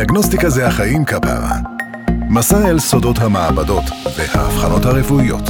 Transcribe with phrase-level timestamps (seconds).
[0.00, 1.56] דיאגנוסטיקה זה החיים כפרה.
[2.30, 3.84] מסע אל סודות המעבדות
[4.18, 5.42] והאבחנות הרפואיות.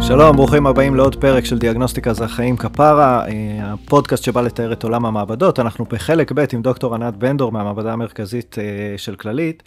[0.00, 3.32] שלום, ברוכים הבאים לעוד פרק של דיאגנוסטיקה זה החיים כפרה, אה,
[3.62, 5.58] הפודקאסט שבא לתאר את עולם המעבדות.
[5.58, 8.64] אנחנו בחלק ב' עם דוקטור ענת בנדור מהמעבדה המרכזית אה,
[8.98, 9.62] של כללית.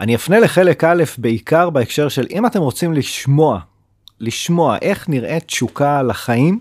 [0.00, 3.60] אני אפנה לחלק א' בעיקר בהקשר של אם אתם רוצים לשמוע,
[4.20, 6.60] לשמוע איך נראית תשוקה לחיים,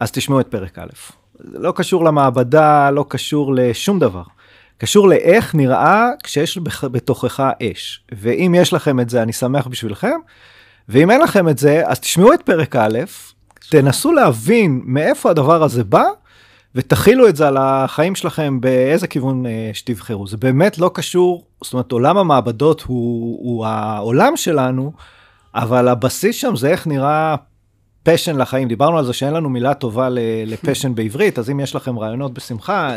[0.00, 1.25] אז תשמעו את פרק א'.
[1.40, 4.22] לא קשור למעבדה, לא קשור לשום דבר.
[4.78, 8.00] קשור לאיך נראה כשיש בתוכך אש.
[8.12, 10.16] ואם יש לכם את זה, אני שמח בשבילכם.
[10.88, 12.98] ואם אין לכם את זה, אז תשמעו את פרק א',
[13.70, 16.04] תנסו להבין מאיפה הדבר הזה בא,
[16.74, 20.26] ותכילו את זה על החיים שלכם באיזה כיוון אה, שתבחרו.
[20.26, 24.92] זה באמת לא קשור, זאת אומרת, עולם המעבדות הוא, הוא העולם שלנו,
[25.54, 27.36] אבל הבסיס שם זה איך נראה
[28.06, 28.68] פשן לחיים.
[28.68, 30.08] דיברנו על זה שאין לנו מילה טובה
[30.46, 32.96] לפשן בעברית, אז אם יש לכם רעיונות בשמחה,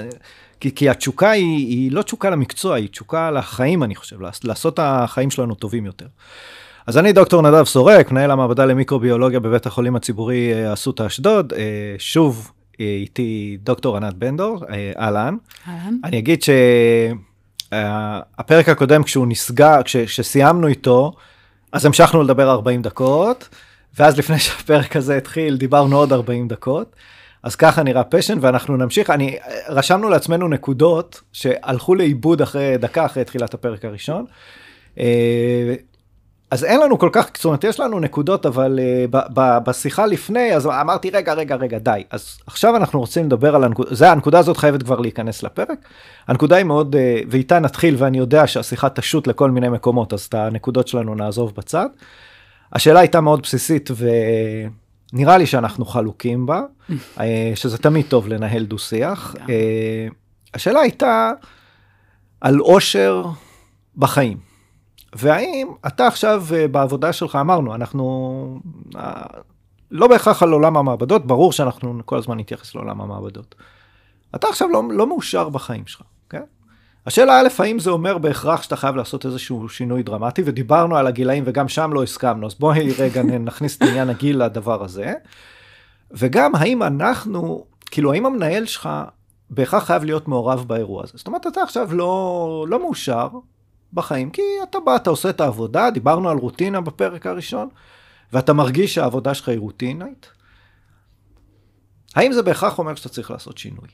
[0.60, 4.80] כי, כי התשוקה היא, היא לא תשוקה למקצוע, היא תשוקה לחיים, אני חושב, לעשות את
[4.84, 6.06] החיים שלנו טובים יותר.
[6.88, 11.54] אז אני דוקטור נדב סורק, מנהל המעבדה למיקרוביולוגיה בבית החולים הציבורי אה, אסותא אשדוד.
[11.54, 11.60] אה,
[11.98, 14.64] שוב, אה, איתי דוקטור ענת בנדור,
[15.00, 15.36] אהלן.
[15.68, 15.98] אהלן.
[16.04, 16.44] אני אגיד
[17.72, 21.12] שהפרק הקודם, כשהוא נסגר, כשסיימנו איתו,
[21.72, 23.50] אז המשכנו לדבר 40 דקות,
[24.00, 26.96] ואז לפני שהפרק הזה התחיל, דיברנו עוד 40 דקות.
[27.44, 29.10] אז ככה נראה פשן, ואנחנו נמשיך.
[29.10, 29.38] אני,
[29.70, 34.26] רשמנו לעצמנו נקודות שהלכו לאיבוד אחרי דקה אחרי תחילת הפרק הראשון.
[36.52, 40.06] אז אין לנו כל כך, זאת אומרת, יש לנו נקודות, אבל uh, ב- ב- בשיחה
[40.06, 42.04] לפני, אז אמרתי, רגע, רגע, רגע, די.
[42.12, 45.80] אז עכשיו אנחנו רוצים לדבר על הנקודה, זה, הנקודה הזאת חייבת כבר להיכנס לפרק.
[46.28, 50.34] הנקודה היא מאוד, uh, ואיתה נתחיל, ואני יודע שהשיחה תשוט לכל מיני מקומות, אז את
[50.34, 51.88] הנקודות שלנו נעזוב בצד.
[52.74, 53.90] השאלה הייתה מאוד בסיסית,
[55.14, 57.22] ונראה לי שאנחנו חלוקים בה, uh,
[57.56, 59.36] שזה תמיד טוב לנהל דו-שיח.
[59.36, 59.50] Uh,
[60.54, 61.32] השאלה הייתה
[62.42, 63.26] על אושר
[63.98, 64.38] בחיים.
[65.16, 68.60] והאם אתה עכשיו אה, בעבודה שלך, אמרנו, אנחנו
[68.96, 69.24] אה,
[69.92, 73.56] לא בהכרח על עולם המעבדות, ברור שאנחנו כל הזמן נתייחס לעולם המעבדות.
[74.36, 76.19] אתה עכשיו לא, לא מאושר בחיים שלך, כן?
[77.06, 81.44] השאלה א', האם זה אומר בהכרח שאתה חייב לעשות איזשהו שינוי דרמטי, ודיברנו על הגילאים
[81.48, 85.14] וגם שם לא הסכמנו, אז בואי רגע נכניס את עניין הגיל לדבר הזה.
[86.12, 88.90] וגם האם אנחנו, כאילו האם המנהל שלך
[89.50, 91.14] בהכרח חייב להיות מעורב באירוע הזה.
[91.16, 93.30] זאת אומרת, אתה עכשיו לא, לא מאושר,
[93.94, 97.70] בחיים, כי אתה בא, אתה עושה את העבודה, דיברנו על רוטינה בפרק הראשון,
[98.34, 100.32] ואתה מרגיש שהעבודה שלך היא רוטינית.
[102.16, 103.88] האם זה בהכרח אומר שאתה צריך לעשות שינוי?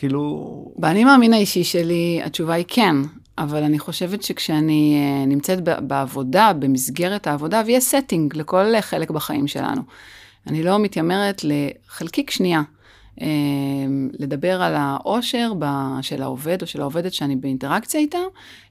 [0.00, 0.64] כאילו...
[0.76, 2.96] באני מאמין האישי שלי, התשובה היא כן,
[3.38, 9.82] אבל אני חושבת שכשאני אה, נמצאת בעבודה, במסגרת העבודה, ויש setting לכל חלק בחיים שלנו,
[10.46, 12.62] אני לא מתיימרת לחלקיק שנייה.
[13.20, 15.52] אמ, לדבר על העושר
[16.02, 18.18] של העובד או של העובדת שאני באינטראקציה איתה,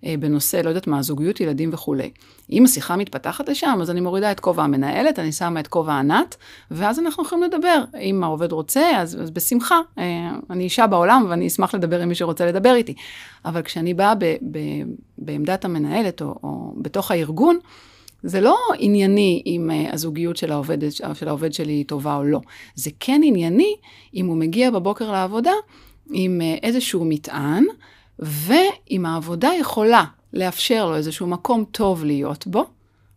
[0.06, 2.12] אה, בנושא, לא יודעת מה, זוגיות, ילדים וכולי.
[2.52, 6.36] אם השיחה מתפתחת לשם, אז אני מורידה את כובע המנהלת, אני שמה את כובע ענת,
[6.72, 7.84] ואז אנחנו יכולים לדבר.
[8.02, 9.80] אם העובד רוצה, אז, אז בשמחה.
[9.98, 12.94] אה, אני אישה בעולם ואני אשמח לדבר עם מי שרוצה לדבר איתי.
[13.46, 14.60] אבל כשאני באה ב, ב,
[15.18, 17.60] בעמדת המנהלת או, או בתוך הארגון,
[18.24, 20.78] זה לא ענייני אם uh, הזוגיות של, העובד,
[21.14, 22.40] של העובד שלי היא טובה או לא.
[22.76, 23.76] זה כן ענייני
[24.14, 25.52] אם הוא מגיע בבוקר לעבודה
[26.12, 27.66] עם uh, איזשהו מטען,
[28.20, 30.04] ואם העבודה יכולה
[30.34, 32.66] לאפשר לו איזשהו מקום טוב להיות בו,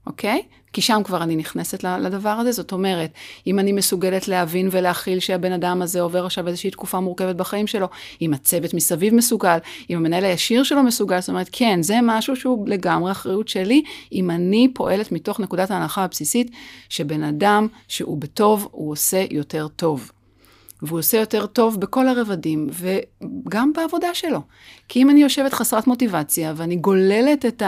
[0.06, 0.42] אוקיי?
[0.72, 2.52] כי שם כבר אני נכנסת לדבר הזה.
[2.52, 3.10] זאת אומרת,
[3.46, 7.88] אם אני מסוגלת להבין ולהכיל שהבן אדם הזה עובר עכשיו איזושהי תקופה מורכבת בחיים שלו,
[8.22, 9.58] אם הצוות מסביב מסוגל,
[9.90, 14.30] אם המנהל הישיר שלו מסוגל, זאת אומרת, כן, זה משהו שהוא לגמרי אחריות שלי, אם
[14.30, 16.50] אני פועלת מתוך נקודת ההנחה הבסיסית,
[16.88, 20.10] שבן אדם שהוא בטוב, הוא עושה יותר טוב.
[20.82, 24.40] והוא עושה יותר טוב בכל הרבדים, וגם בעבודה שלו.
[24.88, 27.62] כי אם אני יושבת חסרת מוטיבציה, ואני גוללת את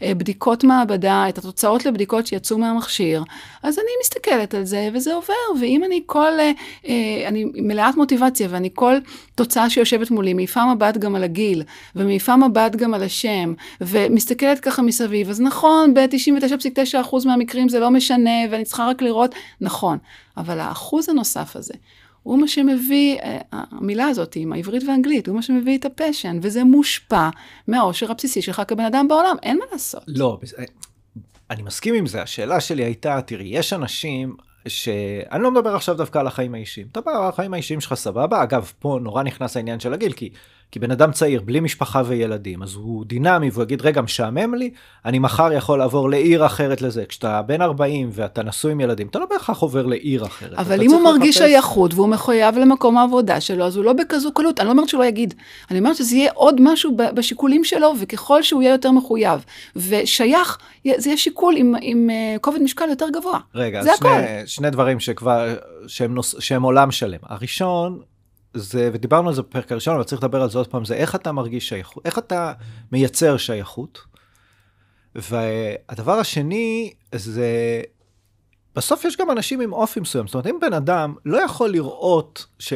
[0.00, 3.24] הבדיקות מעבדה, את התוצאות לבדיקות שיצאו מהמכשיר,
[3.62, 5.60] אז אני מסתכלת על זה, וזה עובר.
[5.60, 8.94] ואם אני כל, אה, אני מלאת מוטיבציה, ואני כל
[9.34, 11.62] תוצאה שיושבת מולי, מעיפה מבט גם על הגיל,
[11.96, 18.40] ומעיפה מבט גם על השם, ומסתכלת ככה מסביב, אז נכון, ב-99.9% מהמקרים זה לא משנה,
[18.50, 19.98] ואני צריכה רק לראות, נכון.
[20.36, 21.74] אבל האחוז הנוסף הזה,
[22.22, 26.64] הוא מה שמביא, אה, המילה הזאת עם העברית והאנגלית, הוא מה שמביא את הפשן, וזה
[26.64, 27.28] מושפע
[27.68, 30.02] מהאושר הבסיסי שלך כבן אדם בעולם, אין מה לעשות.
[30.06, 30.64] לא, אה,
[31.50, 34.36] אני מסכים עם זה, השאלה שלי הייתה, תראי, יש אנשים,
[34.68, 38.72] שאני לא מדבר עכשיו דווקא על החיים האישיים, אתה בא, החיים האישיים שלך סבבה, אגב,
[38.78, 40.30] פה נורא נכנס העניין של הגיל, כי
[40.72, 44.70] כי בן אדם צעיר, בלי משפחה וילדים, אז הוא דינמי, והוא יגיד, רגע, משעמם לי,
[45.04, 47.04] אני מחר יכול לעבור לעיר אחרת לזה.
[47.08, 50.58] כשאתה בן 40 ואתה נשוי עם ילדים, אתה לא בהכרח עובר לעיר אחרת.
[50.58, 54.60] אבל אם הוא מרגיש שייכות והוא מחויב למקום העבודה שלו, אז הוא לא בכזו קלות.
[54.60, 55.34] אני לא אומרת שהוא לא יגיד,
[55.70, 59.44] אני אומרת שזה יהיה עוד משהו בשיקולים שלו, וככל שהוא יהיה יותר מחויב
[59.76, 60.58] ושייך,
[60.96, 63.38] זה יהיה שיקול עם, עם uh, כובד משקל יותר גבוה.
[63.54, 65.54] רגע, זה שני, שני דברים שכבר,
[65.86, 67.18] שהם, נוס, שהם עולם שלם.
[67.22, 68.00] הראשון,
[68.54, 71.14] זה, ודיברנו על זה בפרק הראשון, אבל צריך לדבר על זה עוד פעם, זה איך
[71.14, 72.52] אתה מרגיש שייכות, איך אתה
[72.92, 74.00] מייצר שייכות.
[75.14, 77.82] והדבר השני, זה,
[78.76, 80.26] בסוף יש גם אנשים עם אופי מסוים.
[80.26, 82.72] זאת אומרת, אם בן אדם לא יכול לראות, ש...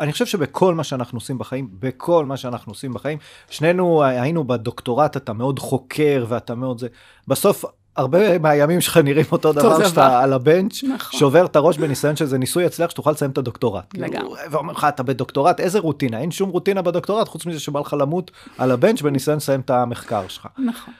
[0.00, 3.18] אני חושב שבכל מה שאנחנו עושים בחיים, בכל מה שאנחנו עושים בחיים,
[3.50, 6.88] שנינו היינו בדוקטורט, אתה מאוד חוקר ואתה מאוד זה,
[7.28, 7.64] בסוף
[7.96, 11.18] הרבה מהימים שלך נראים אותו דבר שאתה על הבנץ', נכון.
[11.20, 13.94] שובר את הראש בניסיון שזה ניסוי יצליח שתוכל לסיים את הדוקטורט.
[13.98, 14.40] לגמרי.
[14.50, 16.18] ואומר לך, אתה בדוקטורט, איזה רוטינה?
[16.18, 20.28] אין שום רוטינה בדוקטורט, חוץ מזה שבא לך למות על הבנץ' בניסיון לסיים את המחקר
[20.28, 20.46] שלך.
[20.58, 20.94] נכון.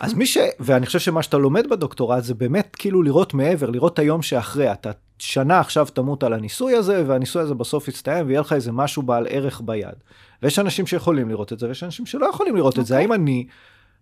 [0.00, 0.38] אז מי ש...
[0.60, 4.72] ואני חושב שמה שאתה לומד בדוקטורט זה באמת כאילו לראות מעבר, לראות את היום שאחרי.
[4.72, 9.02] אתה שנה עכשיו תמות על הניסוי הזה, והניסוי הזה בסוף יסתיים ויהיה לך איזה משהו
[9.02, 9.94] בעל ערך ביד.
[10.42, 12.80] ויש אנשים שיכולים לראות את זה, ויש אנשים שלא יכולים לראות okay.
[12.80, 12.94] את זה.
[12.94, 13.04] אוקיי.
[13.04, 13.46] האם אני...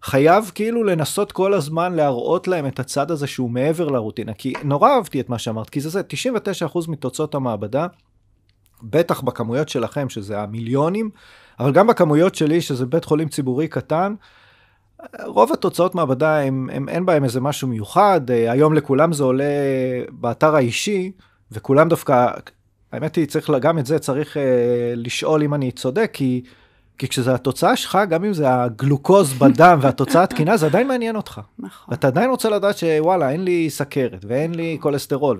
[0.02, 4.32] חייב כאילו לנסות כל הזמן להראות להם את הצד הזה שהוא מעבר לרוטינה.
[4.34, 6.00] כי נורא אהבתי את מה שאמרת, כי זה זה,
[6.74, 7.86] 99% מתוצאות המעבדה,
[8.82, 11.10] בטח בכמויות שלכם, שזה המיליונים,
[11.60, 14.14] אבל גם בכמויות שלי, שזה בית חולים ציבורי קטן,
[15.24, 18.20] רוב התוצאות מעבדה, הם, הם, אין בהם איזה משהו מיוחד.
[18.30, 19.44] היום לכולם זה עולה
[20.10, 21.12] באתר האישי,
[21.52, 22.30] וכולם דווקא,
[22.92, 24.40] האמת היא, צריך, גם את זה צריך uh,
[24.96, 26.42] לשאול אם אני צודק, כי...
[26.98, 31.40] כי כשזה התוצאה שלך, גם אם זה הגלוקוז בדם והתוצאה התקינה, זה עדיין מעניין אותך.
[31.58, 31.86] נכון.
[31.90, 35.38] ואתה עדיין רוצה לדעת שוואלה, אין לי סכרת, ואין לי כולסטרול,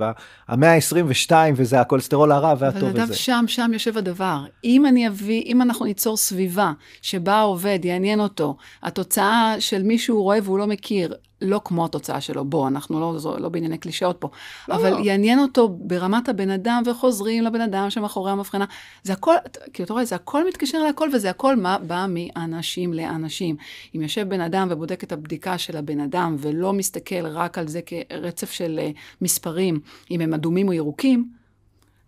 [0.49, 3.05] והמאה ה-22, וזה הכולסטרול הרע והטוב וזה.
[3.05, 4.45] אבל שם, שם יושב הדבר.
[4.65, 6.73] אם אני אביא, אם אנחנו ניצור סביבה
[7.03, 12.45] שבה העובד יעניין אותו, התוצאה של מישהו רואה והוא לא מכיר, לא כמו התוצאה שלו,
[12.45, 14.29] בוא, אנחנו לא, זו, לא בענייני קלישאות פה,
[14.69, 14.99] לא, אבל לא.
[14.99, 18.65] יעניין אותו ברמת הבן אדם, וחוזרים לבן אדם שמאחורי המבחנה.
[19.03, 19.35] זה הכל,
[19.73, 23.57] כאילו, אתה רואה, זה הכל מתקשר להכל, וזה הכל מה בא מאנשים לאנשים.
[23.97, 27.81] אם יושב בן אדם ובודק את הבדיקה של הבן אדם, ולא מסתכל רק על זה
[27.87, 29.81] כרצף של uh, מספרים,
[30.11, 31.31] אם הם אדומים או ירוקים,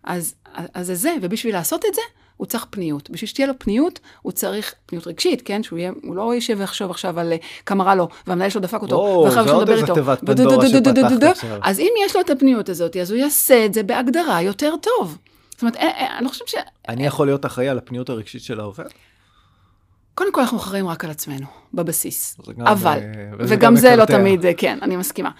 [0.03, 0.35] אז,
[0.73, 2.01] אז זה זה, ובשביל לעשות את זה,
[2.39, 3.09] הוא צריך פניות.
[3.09, 5.63] בשביל שתהיה לו פניות, הוא צריך פניות רגשית, כן?
[5.63, 8.81] שהוא יהיה, הוא לא יישב ויחשוב עכשיו על אה, כמה רע לו, והמנהל שלו דפק
[8.81, 9.95] אותו, ואחר כך איתו.
[10.25, 11.59] פנדורה שפתחת עכשיו.
[11.63, 15.17] אז אם יש לו את הפניות הזאת, אז הוא יעשה את זה בהגדרה יותר טוב.
[15.51, 16.55] זאת אומרת, אה, אה, אני לא חושבת ש...
[16.89, 18.85] אני יכול להיות אחראי על הפניות הרגשית של העובד?
[20.15, 22.37] קודם כל אנחנו אחראים רק על עצמנו, בבסיס.
[22.63, 22.99] אבל,
[23.39, 25.31] וגם זה לא תמיד, כן, אני מסכימה.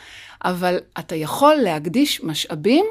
[0.46, 2.86] אבל אתה יכול להקדיש משאבים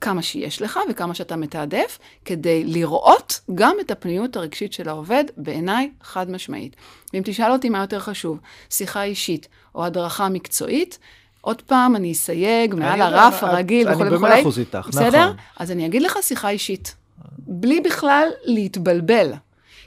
[0.00, 5.90] כמה שיש לך וכמה שאתה מתעדף, כדי לראות גם את הפניות הרגשית של העובד, בעיניי
[6.02, 6.76] חד משמעית.
[7.12, 8.38] ואם תשאל אותי מה יותר חשוב,
[8.70, 10.98] שיחה אישית או הדרכה מקצועית,
[11.40, 14.16] עוד פעם, אני אסייג מעל הרף הרגיל וכולי וכולי.
[14.16, 14.90] אני במאה אחוז איתך, נכון.
[14.90, 15.32] בסדר?
[15.56, 16.94] אז אני אגיד לך שיחה אישית.
[17.38, 19.32] בלי בכלל להתבלבל.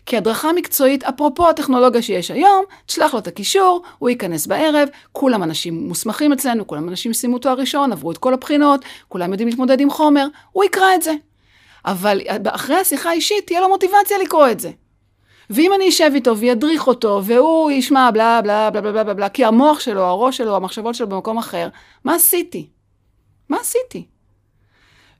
[0.05, 5.43] כי הדרכה מקצועית, אפרופו הטכנולוגיה שיש היום, תשלח לו את הקישור, הוא ייכנס בערב, כולם
[5.43, 9.79] אנשים מוסמכים אצלנו, כולם אנשים סיימו תואר ראשון, עברו את כל הבחינות, כולם יודעים להתמודד
[9.79, 11.13] עם חומר, הוא יקרא את זה.
[11.85, 14.71] אבל אחרי השיחה האישית תהיה לו מוטיבציה לקרוא את זה.
[15.49, 19.45] ואם אני אשב איתו וידריך אותו, והוא ישמע בלה בלה בלה בלה בלה בלה, כי
[19.45, 21.69] המוח שלו, הראש שלו, המחשבות שלו במקום אחר,
[22.03, 22.69] מה עשיתי?
[23.49, 24.05] מה עשיתי?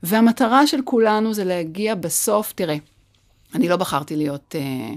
[0.03, 2.75] והמטרה של כולנו זה להגיע בסוף, תראה,
[3.55, 4.93] אני לא בחרתי להיות אה,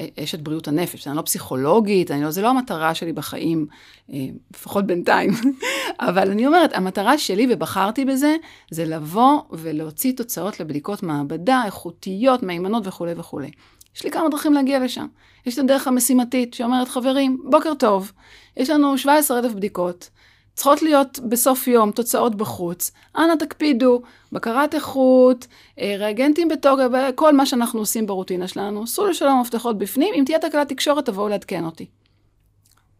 [0.00, 3.66] אה, אשת בריאות הנפש, אני לא פסיכולוגית, אני לא, זה לא המטרה שלי בחיים,
[4.12, 5.30] אה, לפחות בינתיים.
[6.08, 8.36] אבל אני אומרת, המטרה שלי, ובחרתי בזה,
[8.70, 13.50] זה לבוא ולהוציא תוצאות לבדיקות מעבדה איכותיות, מהימנות וכולי וכולי.
[13.96, 15.06] יש לי כמה דרכים להגיע לשם.
[15.46, 18.12] יש את הדרך המשימתית שאומרת, חברים, בוקר טוב,
[18.56, 20.10] יש לנו 17,000 בדיקות,
[20.54, 22.90] צריכות להיות בסוף יום תוצאות בחוץ.
[23.16, 25.46] אנא תקפידו, בקרת איכות,
[25.80, 28.86] אה, ריאגנטים בתוקף, כל מה שאנחנו עושים ברוטינה שלנו.
[28.86, 31.86] סעו לשלום המפתחות בפנים, אם תהיה תקלת תקשורת תבואו לעדכן אותי.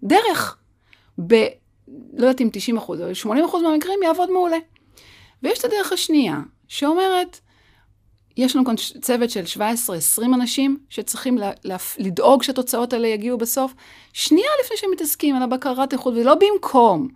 [0.02, 0.56] דרך,
[1.26, 1.34] ב...
[1.88, 4.56] לא יודעת אם 90 אחוז, אבל 80 אחוז מהמקרים יעבוד מעולה.
[5.42, 7.40] ויש את הדרך השנייה, שאומרת,
[8.36, 9.60] יש לנו כאן צוות של
[10.18, 13.74] 17-20 אנשים שצריכים לה, לה, לדאוג שהתוצאות האלה יגיעו בסוף,
[14.12, 17.08] שנייה לפני שהם מתעסקים על הבקרת איכות, ולא במקום.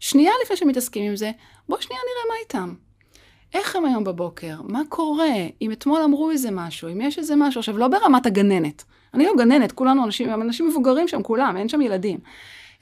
[0.00, 1.30] שנייה לפני שמתעסקים עם זה,
[1.68, 2.74] בואו שנייה נראה מה איתם.
[3.54, 4.56] איך הם היום בבוקר?
[4.62, 5.34] מה קורה?
[5.62, 8.84] אם אתמול אמרו איזה משהו, אם יש איזה משהו, עכשיו לא ברמת הגננת,
[9.14, 12.18] אני לא גננת, כולנו אנשים, אנשים מבוגרים שם, כולם, אין שם ילדים,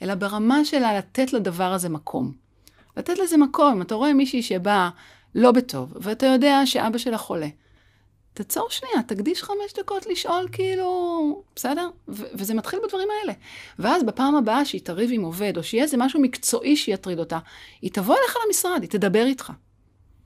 [0.01, 2.45] אלא ברמה של לתת לדבר הזה מקום.
[2.97, 3.81] לתת לזה מקום.
[3.81, 4.89] אתה רואה מישהי שבאה
[5.35, 7.47] לא בטוב, ואתה יודע שאבא שלה חולה.
[8.35, 11.89] תעצור שנייה, תקדיש חמש דקות לשאול כאילו, בסדר?
[12.07, 13.33] ו- וזה מתחיל בדברים האלה.
[13.79, 17.39] ואז בפעם הבאה שהיא תריב עם עובד, או שיהיה איזה משהו מקצועי שיטריד אותה,
[17.81, 19.51] היא תבוא אליך למשרד, היא תדבר איתך.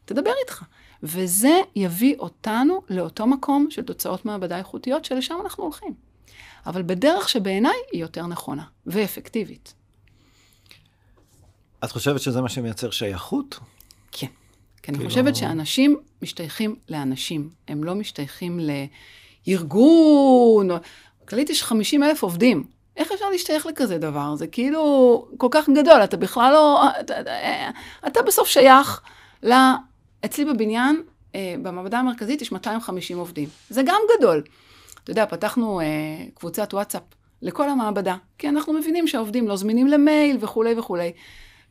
[0.05, 0.63] תדבר איתך.
[1.03, 5.93] וזה יביא אותנו לאותו מקום של תוצאות מעבדה איכותיות, שלשם אנחנו הולכים.
[6.65, 9.73] אבל בדרך שבעיניי היא יותר נכונה ואפקטיבית.
[11.83, 13.59] את חושבת שזה מה שמייצר שייכות?
[14.11, 14.27] כן.
[14.89, 18.59] כי אני כאילו- חושבת שאנשים משתייכים לאנשים, הם לא משתייכים
[19.47, 20.69] לארגון.
[21.27, 22.63] כללית יש 50 אלף עובדים.
[22.97, 24.35] איך אפשר להשתייך לכזה דבר?
[24.35, 26.83] זה כאילו כל כך גדול, אתה בכלל לא...
[26.99, 27.13] אתה,
[28.07, 29.01] אתה, בסוף שייך
[29.43, 29.53] ל...
[30.25, 31.01] אצלי בבניין,
[31.35, 33.49] אה, במעבדה המרכזית יש 250 עובדים.
[33.69, 34.43] זה גם גדול.
[35.03, 35.85] אתה יודע, פתחנו אה,
[36.33, 37.03] קבוצת וואטסאפ
[37.41, 41.11] לכל המעבדה, כי אנחנו מבינים שהעובדים לא זמינים למייל וכולי וכולי.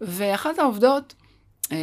[0.00, 1.14] ואחת העובדות,
[1.72, 1.76] אה,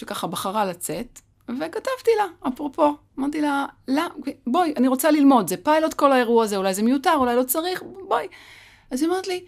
[0.00, 4.02] שככה בחרה לצאת, וכתבתי לה, אפרופו, אמרתי לה, לא,
[4.46, 7.82] בואי, אני רוצה ללמוד, זה פיילוט כל האירוע הזה, אולי זה מיותר, אולי לא צריך,
[8.08, 8.26] בואי.
[8.90, 9.44] אז היא אומרת לי,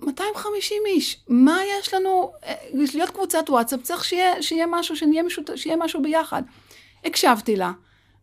[0.00, 2.54] 250 איש, מה יש לנו, אה,
[2.94, 6.42] להיות קבוצת וואטסאפ, צריך שיהיה, שיהיה משהו, שנהיה משות, שיהיה משהו ביחד.
[7.04, 7.72] הקשבתי לה,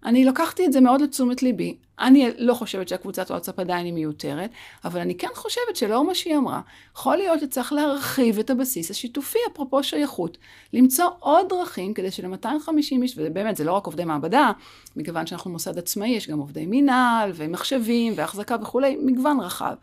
[0.05, 1.77] אני לקחתי את זה מאוד לתשומת ליבי.
[2.00, 4.50] אני לא חושבת שהקבוצת וואטסאפ עדיין היא מיותרת,
[4.86, 6.62] אבל אני כן חושבת שלאור מה שהיא אמרה,
[6.95, 10.38] יכול להיות שצריך להרחיב את הבסיס השיתופי, אפרופו שייכות,
[10.74, 14.51] למצוא עוד דרכים כדי של-250 איש, ובאמת זה לא רק עובדי מעבדה,
[14.95, 19.75] מכיוון שאנחנו מוסד עצמאי, יש גם עובדי מינהל ומחשבים והחזקה וכולי, מגוון רחב.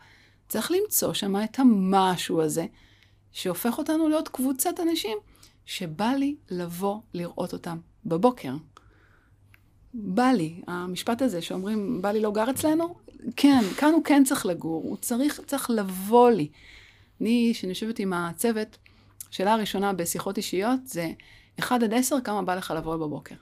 [0.49, 2.65] צריך למצוא שם את המשהו הזה,
[3.31, 5.17] שהופך אותנו להיות קבוצת אנשים
[5.65, 8.53] שבא לי לבוא לראות אותם בבוקר.
[9.93, 12.95] בא לי, המשפט הזה שאומרים, בא לי לא גר אצלנו,
[13.35, 16.47] כן, כאן הוא כן צריך לגור, הוא צריך, צריך לבוא לי.
[17.21, 18.77] אני, כשאני יושבת עם הצוות,
[19.31, 21.11] שאלה הראשונה בשיחות אישיות זה,
[21.59, 23.35] 1 עד 10, כמה בא לך לבוא בבוקר?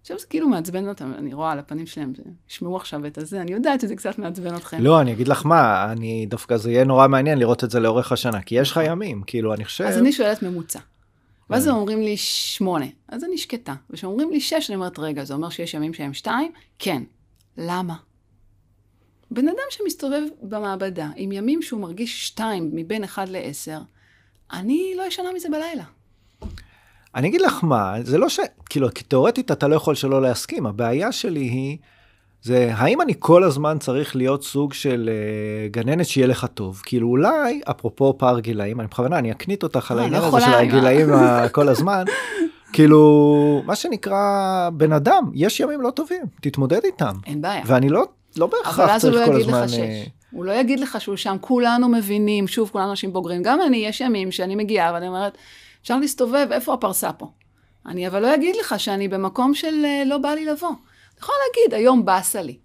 [0.00, 2.12] עכשיו זה כאילו מעצבן אותם, אני רואה על הפנים שלהם,
[2.50, 4.76] ישמעו עכשיו את הזה, אני יודעת שזה קצת מעצבן אתכם.
[4.80, 8.12] לא, אני אגיד לך מה, אני דווקא זה יהיה נורא מעניין לראות את זה לאורך
[8.12, 9.84] השנה, כי יש לך ימים, כאילו, אני חושב...
[9.84, 10.78] אז אני שואלת ממוצע.
[11.50, 13.74] ואז הם אומרים לי שמונה, אז אני שקטה.
[13.90, 16.52] וכשאומרים לי שש, אני אומרת, רגע, זה אומר שיש ימים שהם שתיים?
[16.78, 17.02] כן.
[17.56, 17.94] למה?
[19.30, 23.80] בן אדם שמסתובב במעבדה עם ימים שהוא מרגיש שתיים מבין אחד לעשר,
[24.52, 25.84] אני לא ישנה מזה בלילה.
[27.14, 28.40] אני אגיד לך מה, זה לא ש...
[28.70, 31.78] כאילו, כי תאורטית אתה לא יכול שלא להסכים, הבעיה שלי היא,
[32.42, 36.82] זה האם אני כל הזמן צריך להיות סוג של uh, גננת שיהיה לך טוב?
[36.84, 40.36] כאילו אולי, אפרופו פער גילאים, אני בכוונה, אני אקנית אותך על אה, העניין לא הזה
[40.40, 42.04] של יכולה, הגילאים ה- כל הזמן.
[42.72, 47.12] כאילו, מה שנקרא, בן אדם, יש ימים לא טובים, תתמודד איתם.
[47.26, 47.62] אין בעיה.
[47.66, 48.04] ואני לא,
[48.36, 49.58] לא אבל בהכרח אז הוא צריך לא כל יגיד הזמן...
[49.58, 49.68] לך אה,
[50.04, 50.08] שש.
[50.30, 53.42] הוא לא יגיד לך שהוא שם, כולנו מבינים, שוב, כולנו אנשים בוגרים.
[53.42, 55.38] גם אני, יש ימים שאני מגיעה ואני אומרת,
[55.82, 57.26] אפשר להסתובב, איפה הפרסה פה?
[57.86, 60.70] אני אבל לא אגיד לך שאני במקום של אה, לא בא לי לבוא.
[61.20, 62.56] אני יכולה להגיד, היום באסה לי.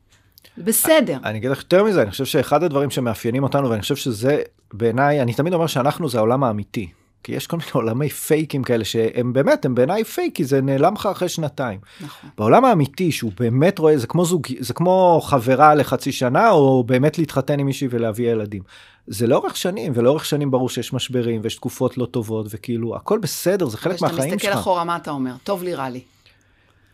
[0.58, 1.18] בסדר.
[1.24, 4.42] אני אגיד לך יותר מזה, אני חושב שאחד הדברים שמאפיינים אותנו, ואני חושב שזה
[4.74, 6.90] בעיניי, אני תמיד אומר שאנחנו זה העולם האמיתי.
[7.24, 10.94] כי יש כל מיני עולמי פייקים כאלה שהם באמת, הם בעיניי פייק, כי זה נעלם
[10.94, 11.80] לך אחרי שנתיים.
[12.02, 12.30] נכון.
[12.38, 17.18] בעולם האמיתי, שהוא באמת רואה, זה כמו זוג, זה כמו חברה לחצי שנה, או באמת
[17.18, 18.62] להתחתן עם מישהי ולהביא ילדים.
[19.08, 23.68] זה לאורך שנים, ולאורך שנים ברור שיש משברים, ויש תקופות לא טובות, וכאילו, הכל בסדר,
[23.68, 24.58] זה חלק מהחיים כשאתה מסתכל שלך.
[24.60, 25.34] אחורה, מה אתה אומר?
[25.44, 26.02] טוב לי, רע לי.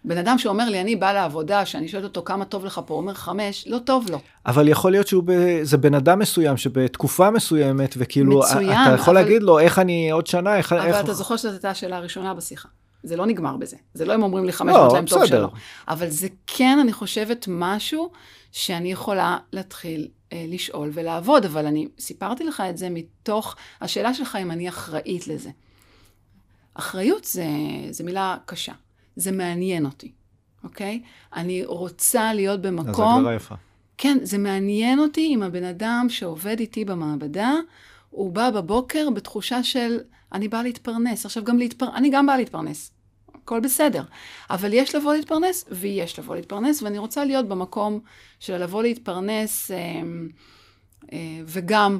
[0.05, 3.01] בן אדם שאומר לי, אני בא לעבודה, שאני שואלת אותו כמה טוב לך פה, הוא
[3.01, 4.19] אומר חמש, לא טוב לו.
[4.45, 5.31] אבל יכול להיות שהוא, ב...
[5.63, 10.11] זה בן אדם מסוים שבתקופה מסוימת, וכאילו, מצוין, אתה יכול אבל- להגיד לו, איך אני
[10.11, 10.73] עוד שנה, איך...
[10.73, 10.99] אבל איך...
[10.99, 12.69] אתה זוכר שזאת הייתה השאלה הראשונה בשיחה.
[13.03, 13.77] זה לא נגמר בזה.
[13.93, 15.25] זה לא הם אומרים לי חמש, לא, להם טוב.
[15.25, 15.49] שלא.
[15.87, 18.11] אבל זה כן, אני חושבת, משהו
[18.51, 24.37] שאני יכולה להתחיל אה, לשאול ולעבוד, אבל אני סיפרתי לך את זה מתוך השאלה שלך
[24.41, 25.49] אם אני אחראית לזה.
[26.73, 27.45] אחריות זה,
[27.89, 28.73] זה מילה קשה.
[29.15, 30.11] זה מעניין אותי,
[30.63, 31.01] אוקיי?
[31.35, 33.17] אני רוצה להיות אז זה במקום...
[33.17, 33.55] הגדרה יפה.
[33.97, 37.53] כן, זה מעניין אותי אם הבן אדם שעובד איתי במעבדה,
[38.09, 39.99] הוא בא בבוקר בתחושה של,
[40.33, 41.25] אני באה להתפרנס.
[41.25, 42.91] עכשיו, גם להתפרנס, אני גם באה להתפרנס.
[43.35, 44.03] הכל בסדר.
[44.49, 47.99] אבל יש לבוא להתפרנס, ויש לבוא להתפרנס, ואני רוצה להיות במקום
[48.39, 49.77] של לבוא להתפרנס, אה,
[51.13, 51.99] אה, וגם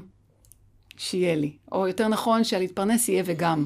[0.97, 1.51] שיהיה לי.
[1.71, 3.65] או יותר נכון, שהלהתפרנס יהיה וגם.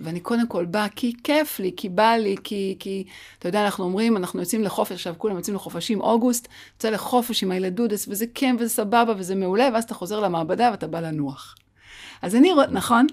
[0.00, 3.04] ואני קודם כל באה כי כיף לי, כי בא לי, כי, כי,
[3.38, 7.50] אתה יודע, אנחנו אומרים, אנחנו יוצאים לחופש, עכשיו כולם יוצאים לחופשים, אוגוסט, יוצא לחופש עם
[7.50, 11.54] הילדודס, וזה כן, וזה סבבה, וזה מעולה, ואז אתה חוזר למעבדה ואתה בא לנוח.
[12.22, 13.06] אז אני, רוצ- נכון?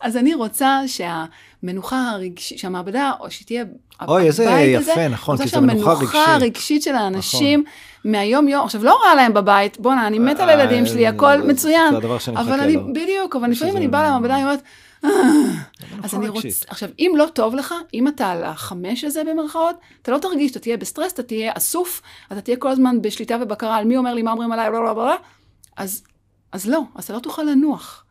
[0.00, 3.64] אז אני רוצה שהמנוחה הרגשית, שהמעבדה, או שתהיה,
[4.08, 6.08] אוי, איזה יפה, הזה, נכון, רוצה כי זה מנוחה רגשית.
[6.08, 6.28] נכון.
[6.34, 7.64] הרגשית של האנשים
[8.04, 11.42] מהיום יום, עכשיו לא רע להם בבית, בואנה, אני מתה על הילדים שלי, אה, הכל
[11.42, 11.90] מצוין.
[11.90, 12.92] זה הדבר שאני אבל מחכה אני, לו.
[12.92, 14.62] בדיוק, אבל לפעמים אני באה למעבדה, אני אומרת,
[16.02, 20.12] אז אני רוצה, עכשיו, אם לא טוב לך, אם אתה על החמש הזה במרכאות, אתה
[20.12, 22.02] לא תרגיש, אתה תהיה בסטרס, אתה תהיה אסוף,
[22.32, 24.96] אתה תהיה כל הזמן בשליטה ובקרה על מי אומר לי, מה אומרים עליי, לא, לא,
[24.96, 25.16] לא,
[25.76, 26.02] אז,
[26.52, 28.04] אז לא, אז אתה לא תוכל לנוח.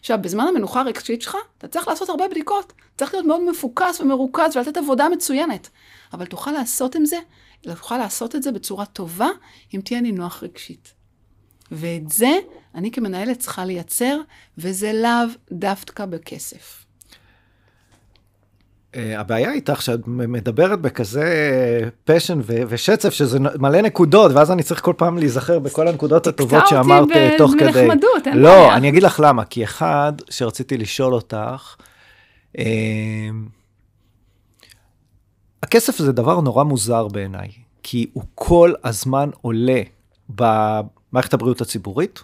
[0.00, 2.72] עכשיו, בזמן המנוחה הרגשית שלך, אתה צריך לעשות הרבה בדיקות.
[2.96, 5.68] צריך להיות מאוד מפוקס ומרוכז ולתת עבודה מצוינת.
[6.12, 7.16] אבל תוכל לעשות עם זה,
[7.60, 9.28] תוכל לעשות את זה בצורה טובה,
[9.74, 10.94] אם תהיה נינוח רגשית.
[11.72, 12.32] ואת זה
[12.74, 14.20] אני כמנהלת צריכה לייצר,
[14.58, 16.84] וזה לאו דווקא בכסף.
[18.94, 21.24] אה, הבעיה איתך שאת מדברת בכזה
[22.04, 27.10] פשן ושצף שזה מלא נקודות ואז אני צריך כל פעם להיזכר בכל הנקודות הטובות שאמרת
[27.10, 27.58] אה, תוך כדי.
[27.58, 28.76] תקטע אותי בנחמדות, אין לא, בעיה.
[28.76, 31.76] אני אגיד לך למה, כי אחד שרציתי לשאול אותך,
[32.58, 32.64] אה,
[35.62, 37.48] הכסף זה דבר נורא מוזר בעיניי,
[37.82, 39.82] כי הוא כל הזמן עולה
[41.12, 42.22] במערכת הבריאות הציבורית,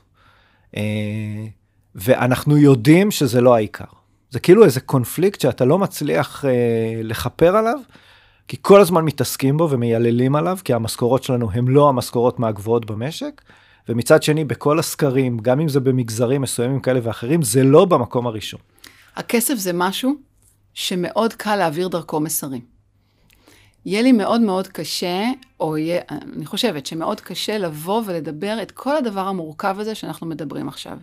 [1.94, 3.84] ואנחנו יודעים שזה לא העיקר.
[4.30, 6.50] זה כאילו איזה קונפליקט שאתה לא מצליח אה,
[7.04, 7.78] לכפר עליו,
[8.48, 13.42] כי כל הזמן מתעסקים בו ומייללים עליו, כי המשכורות שלנו הן לא המשכורות מהגבוהות במשק,
[13.88, 18.60] ומצד שני, בכל הסקרים, גם אם זה במגזרים מסוימים כאלה ואחרים, זה לא במקום הראשון.
[19.16, 20.14] הכסף זה משהו
[20.74, 22.77] שמאוד קל להעביר דרכו מסרים.
[23.86, 25.24] יהיה לי מאוד מאוד קשה,
[25.60, 26.00] או יהיה,
[26.36, 30.96] אני חושבת שמאוד קשה לבוא ולדבר את כל הדבר המורכב הזה שאנחנו מדברים עכשיו.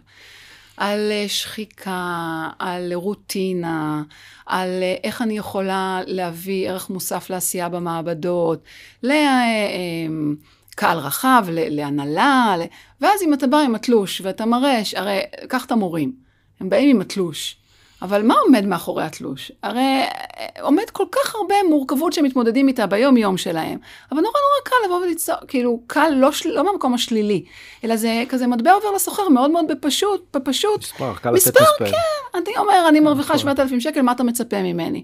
[0.78, 4.04] על אה, שחיקה, על רוטינה,
[4.46, 8.64] על אה, איך אני יכולה להביא ערך מוסף לעשייה במעבדות,
[9.04, 12.56] לקהל רחב, להנהלה,
[13.02, 16.14] ואז אם אתה בא עם התלוש ואתה מראה, הרי קח את המורים,
[16.60, 17.58] הם באים עם התלוש.
[18.06, 19.52] אבל מה עומד מאחורי התלוש?
[19.64, 23.78] הרי אה, עומד כל כך הרבה מורכבות שהם מתמודדים איתה ביום-יום שלהם,
[24.12, 27.46] אבל נורא נורא קל לבוא וליצור, כאילו, קל לא, של, לא מהמקום השלילי,
[27.84, 30.80] אלא זה כזה מטבע עובר לסוחר מאוד מאוד בפשוט, בפשוט.
[30.80, 31.92] מספר, קל מספר, לתת מספר.
[31.92, 35.04] כן, אני אומר, אני מרוויחה 7,000 שקל, מה אתה מצפה ממני?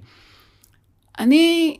[1.20, 1.78] אני,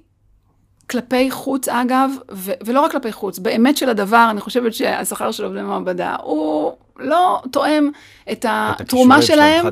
[0.92, 5.44] כלפי חוץ אגב, ו- ולא רק כלפי חוץ, באמת של הדבר, אני חושבת שהשכר של
[5.44, 7.90] עובדי מעבדה הוא לא תואם
[8.32, 9.66] את התרומה שלהם,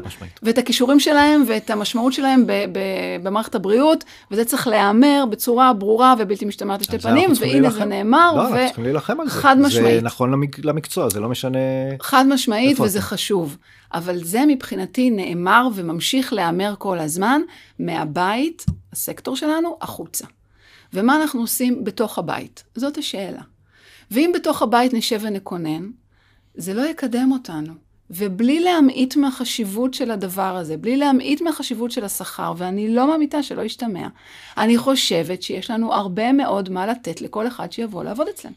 [0.44, 2.80] ואת הכישורים שלהם, ואת המשמעות שלהם ב- ב-
[3.24, 8.42] במערכת הבריאות, וזה צריך להיאמר בצורה ברורה ובלתי משתמעת לשתי פנים, והנה זה נאמר, לא,
[8.42, 9.42] אנחנו צריכים להילחם על זה.
[9.42, 9.96] חד משמעית.
[9.96, 11.60] זה נכון למק- למקצוע, זה לא משנה...
[12.02, 13.08] חד משמעית, וזה אתה?
[13.08, 13.58] חשוב.
[13.94, 17.42] אבל זה מבחינתי נאמר וממשיך להיאמר כל הזמן,
[17.80, 20.26] מהבית, הסקטור שלנו, החוצה.
[20.94, 22.64] ומה אנחנו עושים בתוך הבית?
[22.76, 23.42] זאת השאלה.
[24.12, 25.90] ואם בתוך הבית נשב ונקונן,
[26.56, 27.74] זה לא יקדם אותנו.
[28.10, 33.62] ובלי להמעיט מהחשיבות של הדבר הזה, בלי להמעיט מהחשיבות של השכר, ואני לא מאמיתה שלא
[33.62, 34.08] ישתמע,
[34.58, 38.56] אני חושבת שיש לנו הרבה מאוד מה לתת לכל אחד שיבוא לעבוד אצלנו.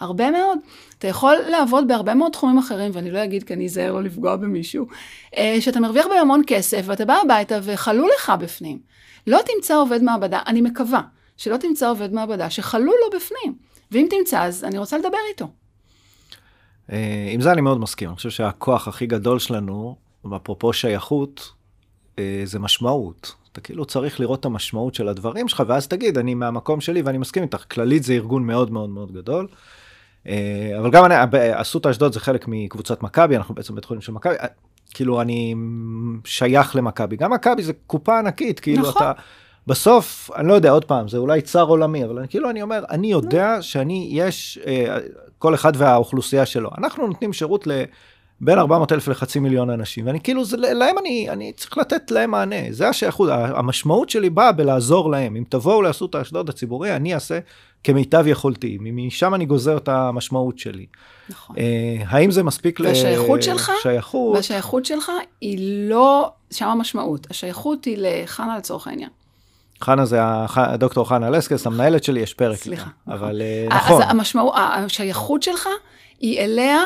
[0.00, 0.58] הרבה מאוד.
[0.98, 4.36] אתה יכול לעבוד בהרבה מאוד תחומים אחרים, ואני לא אגיד כי אני אזהר לא לפגוע
[4.36, 4.86] במישהו,
[5.36, 8.78] אה, שאתה מרוויח בהם המון כסף, ואתה בא הביתה וחלו לך בפנים.
[9.26, 11.00] לא תמצא עובד מעבדה, אני מקווה,
[11.42, 13.54] שלא תמצא עובד מעבדה שחלו לו בפנים.
[13.90, 15.48] ואם תמצא, אז אני רוצה לדבר איתו.
[16.92, 19.96] אה, עם זה אני מאוד מסכים, אני חושב שהכוח הכי גדול שלנו,
[20.36, 21.52] אפרופו שייכות,
[22.18, 23.34] אה, זה משמעות.
[23.52, 27.18] אתה כאילו צריך לראות את המשמעות של הדברים שלך, ואז תגיד, אני מהמקום שלי ואני
[27.18, 29.48] מסכים איתך, כללית זה ארגון מאוד מאוד מאוד גדול.
[30.26, 31.14] אה, אבל גם אני,
[31.52, 34.34] אסותא אשדוד זה חלק מקבוצת מכבי, אנחנו בעצם בית חולים של מכבי,
[34.94, 35.54] כאילו אני
[36.24, 39.02] שייך למכבי, גם מכבי זה קופה ענקית, כאילו נכון.
[39.02, 39.12] אתה,
[39.66, 42.84] בסוף, אני לא יודע, עוד פעם, זה אולי צר עולמי, אבל אני, כאילו אני אומר,
[42.90, 44.98] אני יודע שאני, יש, אה,
[45.38, 47.70] כל אחד והאוכלוסייה שלו, אנחנו נותנים שירות ל...
[48.44, 52.30] בין 400 אלף לחצי מיליון אנשים, ואני כאילו, זה, להם אני, אני צריך לתת להם
[52.30, 57.38] מענה, זה השייכות, המשמעות שלי באה בלעזור להם, אם תבואו לאסותא אשדוד הציבורי, אני אעשה
[57.84, 60.86] כמיטב יכולתי, משם אני גוזר את המשמעות שלי.
[61.28, 61.56] נכון.
[61.58, 63.72] אה, האם זה מספיק והשייכות שלך?
[63.82, 64.36] שייכות?
[64.36, 69.10] והשייכות שלך היא לא, שם המשמעות, השייכות היא לחנה לצורך העניין.
[69.82, 70.18] חנה זה
[70.56, 72.58] הדוקטור חנה לסקס, המנהלת שלי, יש פרק.
[72.58, 72.90] סליחה.
[73.06, 73.14] נכון.
[73.14, 75.68] אבל אה, אז נכון, המשמעות, השייכות שלך
[76.20, 76.84] היא אליה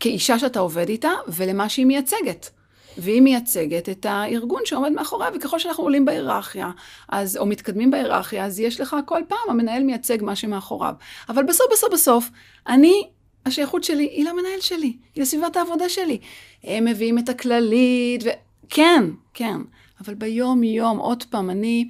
[0.00, 2.50] כאישה שאתה עובד איתה ולמה שהיא מייצגת.
[2.98, 6.70] והיא מייצגת את הארגון שעומד מאחוריה, וככל שאנחנו עולים בהיררכיה,
[7.08, 10.94] אז, או מתקדמים בהיררכיה, אז יש לך כל פעם, המנהל מייצג מה שמאחוריו.
[11.28, 12.30] אבל בסוף, בסוף, בסוף,
[12.68, 13.08] אני,
[13.46, 16.18] השייכות שלי היא למנהל שלי, היא לסביבת העבודה שלי.
[16.64, 19.56] הם מביאים את הכללית, וכן, כן.
[20.04, 21.88] אבל ביום-יום, עוד פעם, אני...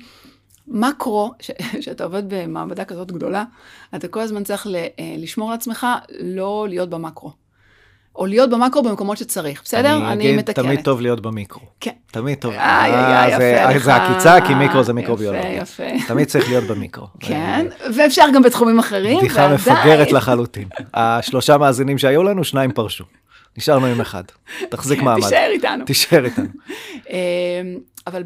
[0.68, 1.50] מקרו, ש-
[1.84, 3.44] שאתה עובד במעבדה כזאת גדולה,
[3.94, 4.88] אתה כל הזמן צריך ל- אה,
[5.18, 5.86] לשמור על עצמך,
[6.20, 7.32] לא להיות במקרו.
[8.16, 9.96] או להיות במקרו במקומות שצריך, בסדר?
[9.96, 10.64] אני אני מתקנת.
[10.64, 11.62] תמיד טוב להיות במיקרו.
[11.80, 11.90] כן.
[12.10, 12.52] תמיד טוב.
[12.52, 12.60] איי,
[12.92, 13.84] אה, איי, זה- יפה לך.
[13.84, 15.52] זה עקיצה, כי מיקרו זה מיקרוביולוגיה.
[15.56, 16.06] יפה, יפה.
[16.08, 17.06] תמיד צריך להיות במיקרו.
[17.20, 17.66] כן,
[17.96, 20.68] ואפשר גם בתחומים אחרים, בדיחה ועדיין- מפגרת לחלוטין.
[20.94, 23.04] השלושה מאזינים שהיו לנו, שניים פרשו.
[23.56, 24.22] נשארנו עם אחד.
[24.70, 25.22] תחזיק מעמד.
[25.22, 25.84] תישאר איתנו.
[25.84, 26.48] תישאר איתנו.
[27.10, 28.22] אמ, אבל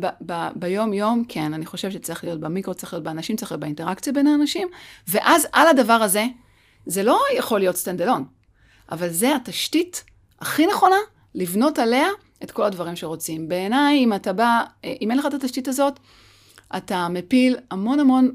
[0.55, 4.69] ביום-יום, כן, אני חושבת שצריך להיות במיקרו, צריך להיות באנשים, צריך להיות באינטראקציה בין האנשים,
[5.09, 6.27] ואז על הדבר הזה,
[6.87, 8.23] זה לא יכול להיות stand alone,
[8.93, 10.05] אבל זה התשתית
[10.41, 10.97] הכי נכונה
[11.35, 12.07] לבנות עליה
[12.43, 13.49] את כל הדברים שרוצים.
[13.49, 15.99] בעיניי, אם אתה בא, אה, אם אין לך את התשתית הזאת,
[16.77, 18.31] אתה מפיל המון המון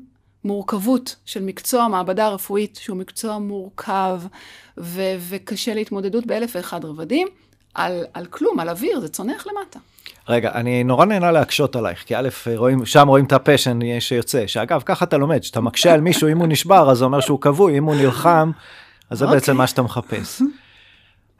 [0.45, 4.19] מורכבות של מקצוע מעבדה רפואית, שהוא מקצוע מורכב
[4.77, 7.27] ו- וקשה להתמודדות באלף ואחד רבדים,
[7.73, 9.79] על, על כלום, על אוויר, זה צונח למטה.
[10.29, 14.81] רגע, אני נורא נהנה להקשות עלייך, כי א', רואים, שם רואים את הפשן שיוצא, שאגב,
[14.85, 17.77] ככה אתה לומד, שאתה מקשה על מישהו, אם הוא נשבר, אז זה אומר שהוא כבוי,
[17.77, 18.51] אם הוא נלחם,
[19.09, 19.53] אז זה בעצם אוקיי.
[19.53, 20.41] מה שאתה מחפש.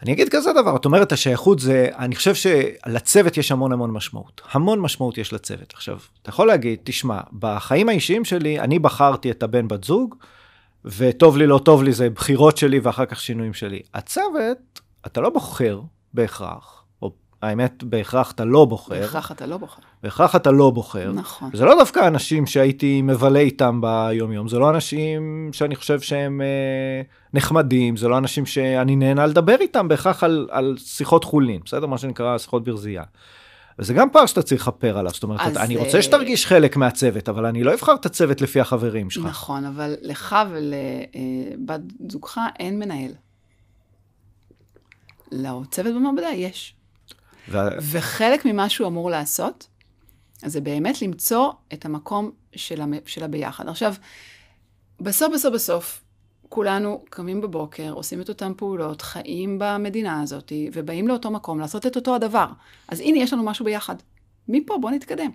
[0.02, 4.42] אני אגיד כזה דבר, את אומרת השייכות זה, אני חושב שלצוות יש המון המון משמעות.
[4.52, 5.74] המון משמעות יש לצוות.
[5.74, 10.16] עכשיו, אתה יכול להגיד, תשמע, בחיים האישיים שלי, אני בחרתי את הבן בת זוג,
[10.86, 13.82] וטוב לי, לא טוב לי, זה בחירות שלי ואחר כך שינויים שלי.
[13.94, 15.82] הצוות, אתה לא בוחר
[16.14, 16.85] בהכרח,
[17.42, 19.00] האמת, בהכרח אתה לא בוחר.
[19.00, 19.82] בהכרח אתה לא בוחר.
[20.04, 21.12] בהכרח אתה לא בוחר.
[21.12, 21.50] נכון.
[21.54, 26.42] וזה לא דווקא אנשים שהייתי מבלה איתם ביום יום, זה לא אנשים שאני חושב שהם
[26.42, 27.02] אה,
[27.34, 31.88] נחמדים, זה לא אנשים שאני נהנה לדבר איתם בהכרח על, על שיחות חולין, בסדר?
[31.88, 33.04] מה שנקרא שיחות ברזייה.
[33.80, 36.78] וזה גם פער שאתה צריך לכפר עליו, זאת אומרת, אז, אני אה, רוצה שתרגיש חלק
[36.78, 39.26] מהצוות, אבל אני לא אבחר את הצוות לפי החברים שלך.
[39.26, 43.12] נכון, אבל לך ולבת זוגך אין מנהל.
[45.32, 46.75] לצוות במעבדה יש.
[47.48, 49.68] וה- וחלק ממה שהוא אמור לעשות,
[50.46, 52.94] זה באמת למצוא את המקום של, המ...
[53.06, 53.68] של הביחד.
[53.70, 53.94] עכשיו,
[55.02, 56.02] בסוף, בסוף, בסוף,
[56.50, 61.96] כולנו קמים בבוקר, עושים את אותן פעולות, חיים במדינה הזאת, ובאים לאותו מקום לעשות את
[61.96, 62.48] אותו הדבר.
[62.88, 63.96] אז הנה, יש לנו משהו ביחד.
[64.48, 65.32] מפה, בוא נתקדם.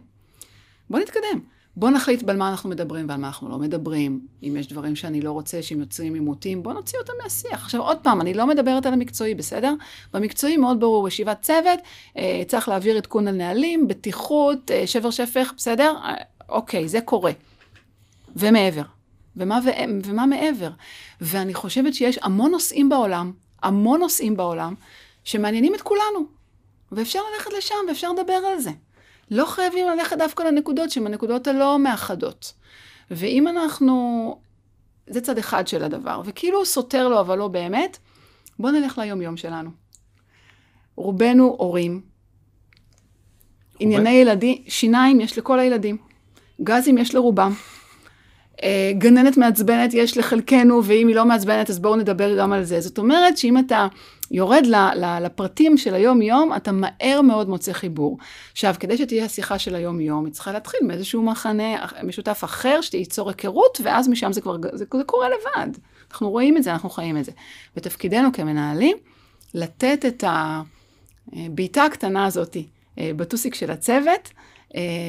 [0.90, 1.40] בוא נתקדם.
[1.76, 4.20] בוא נחליט על מה אנחנו מדברים ועל מה אנחנו לא מדברים.
[4.42, 7.62] אם יש דברים שאני לא רוצה שהם יוצרים עימותים, בוא נוציא אותם מהשיח.
[7.64, 9.74] עכשיו, עוד פעם, אני לא מדברת על המקצועי, בסדר?
[10.14, 11.78] במקצועי מאוד ברור, ישיבת צוות,
[12.16, 15.94] אה, צריך להעביר עדכון על נהלים, בטיחות, אה, שבר שפך, בסדר?
[16.04, 16.14] אה,
[16.48, 17.32] אוקיי, זה קורה.
[18.36, 18.82] ומעבר.
[19.36, 19.68] ומה, ו...
[20.04, 20.70] ומה מעבר?
[21.20, 24.74] ואני חושבת שיש המון נושאים בעולם, המון נושאים בעולם,
[25.24, 26.40] שמעניינים את כולנו.
[26.92, 28.70] ואפשר ללכת לשם, ואפשר לדבר על זה.
[29.30, 32.52] לא חייבים ללכת דווקא לנקודות שהן הנקודות הלא מאחדות.
[33.10, 34.36] ואם אנחנו,
[35.06, 37.98] זה צד אחד של הדבר, וכאילו סותר לו אבל לא באמת,
[38.58, 39.70] בוא נלך ליום-יום שלנו.
[40.96, 42.00] רובנו הורים.
[43.78, 45.96] ענייני ילדים, שיניים יש לכל הילדים.
[46.62, 47.52] גזים יש לרובם.
[48.62, 52.80] אה, גננת מעצבנת יש לחלקנו, ואם היא לא מעצבנת, אז בואו נדבר גם על זה.
[52.80, 53.86] זאת אומרת שאם אתה
[54.30, 58.18] יורד ל, ל, לפרטים של היום-יום, אתה מהר מאוד מוצא חיבור.
[58.52, 63.80] עכשיו, כדי שתהיה השיחה של היום-יום, היא צריכה להתחיל מאיזשהו מחנה משותף אחר, שתיצור היכרות,
[63.82, 65.70] ואז משם זה כבר, זה, זה קורה לבד.
[66.10, 67.32] אנחנו רואים את זה, אנחנו חיים את זה.
[67.76, 68.96] ותפקידנו כמנהלים,
[69.54, 70.24] לתת את
[71.32, 72.56] הבעיטה הקטנה הזאת
[72.98, 74.49] אה, בטוסיק של הצוות, אה,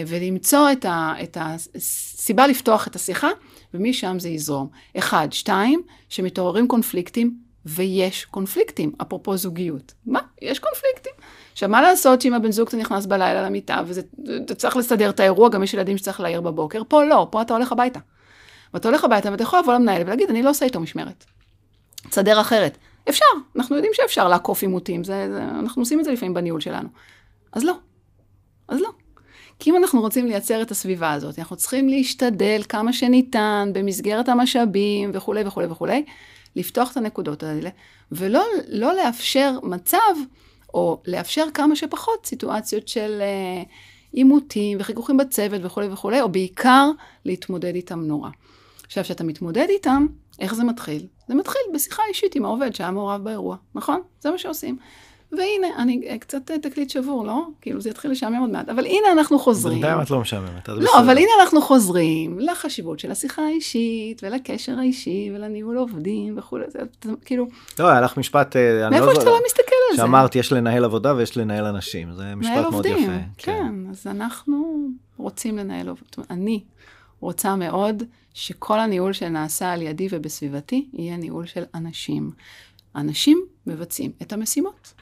[0.08, 3.30] ולמצוא את, ה, את הסיבה לפתוח את השיחה,
[3.74, 4.68] ומשם זה יזרום.
[4.98, 9.94] אחד, שתיים, שמתעוררים קונפליקטים, ויש קונפליקטים, אפרופו זוגיות.
[10.06, 10.20] מה?
[10.42, 11.14] יש קונפליקטים.
[11.52, 15.50] עכשיו, מה לעשות שאם הבן זוג אתה נכנס בלילה למיטה, ואתה צריך לסדר את האירוע,
[15.50, 18.00] גם יש ילדים שצריך להעיר בבוקר, פה לא, פה אתה הולך הביתה.
[18.74, 21.26] ואתה הולך הביתה ואתה יכול לבוא למנהל ולהגיד, אני לא עושה איתו משמרת.
[22.10, 22.78] תסדר אחרת.
[23.10, 26.90] אפשר, אנחנו יודעים שאפשר לעקוף עימותים, זה, זה, אנחנו עושים את זה לפעמים בניהול שלנו.
[27.54, 27.74] אז לא.
[28.68, 28.90] אז לא.
[29.62, 35.12] כי אם אנחנו רוצים לייצר את הסביבה הזאת, אנחנו צריכים להשתדל כמה שניתן במסגרת המשאבים
[35.14, 36.06] וכולי וכולי וכולי,
[36.56, 37.70] לפתוח את הנקודות האלה,
[38.12, 39.98] ולא לא לאפשר מצב,
[40.74, 43.64] או לאפשר כמה שפחות סיטואציות של אה,
[44.12, 46.92] עימותים וחיכוכים בצוות וכולי וכולי, או בעיקר
[47.26, 48.30] להתמודד איתם נורא.
[48.86, 50.06] עכשיו, כשאתה מתמודד איתם,
[50.40, 51.08] איך זה מתחיל?
[51.28, 54.02] זה מתחיל בשיחה אישית עם העובד שהיה מעורב באירוע, נכון?
[54.20, 54.78] זה מה שעושים.
[55.32, 57.42] והנה, אני קצת תקליט שבור, לא?
[57.62, 59.82] כאילו זה יתחיל לשעמם עוד מעט, אבל הנה אנחנו חוזרים.
[59.82, 60.70] בינתיים את לא משעממת.
[60.70, 66.80] לא, אבל הנה אנחנו חוזרים לחשיבות של השיחה האישית, ולקשר האישי, ולניהול עובדים וכולי, זה
[67.26, 67.48] כאילו...
[67.80, 68.56] לא, היה לך משפט...
[68.92, 70.02] מאיפה שאתה לא מסתכל על זה?
[70.02, 72.98] שאמרת, יש לנהל עבודה ויש לנהל אנשים, זה משפט מאוד יפה.
[72.98, 76.26] כן, כן, אז אנחנו רוצים לנהל עובדים.
[76.30, 76.64] אני
[77.20, 82.32] רוצה מאוד שכל הניהול שנעשה על ידי ובסביבתי, יהיה ניהול של אנשים.
[82.96, 84.94] אנשים מבצעים את המשימות.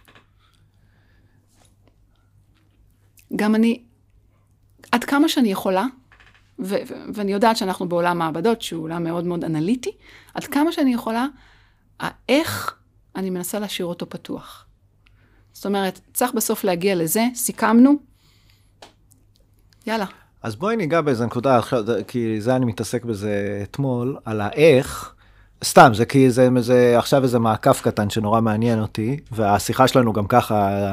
[3.36, 3.84] גם אני,
[4.92, 5.86] עד כמה שאני יכולה,
[6.60, 9.92] ו- ו- ואני יודעת שאנחנו בעולם מעבדות, שהוא עולם מאוד מאוד אנליטי,
[10.34, 11.28] עד כמה שאני יכולה,
[12.00, 12.76] האיך
[13.16, 14.66] אני מנסה להשאיר אותו פתוח.
[15.54, 17.96] זאת אומרת, צריך בסוף להגיע לזה, סיכמנו,
[19.88, 20.06] יאללה.
[20.42, 21.60] אז בואי ניגע באיזה נקודה,
[22.08, 25.16] כי זה אני מתעסק בזה אתמול, על האיך,
[25.64, 30.28] סתם, זה כי זה, זה עכשיו איזה מעקף קטן שנורא מעניין אותי, והשיחה שלנו גם
[30.28, 30.90] ככה,